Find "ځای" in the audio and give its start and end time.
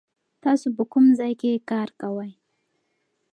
1.19-1.33